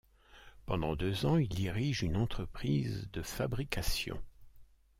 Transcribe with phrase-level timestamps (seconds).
[0.65, 4.19] Pendant deux ans, il dirige une entreprise de fabrication.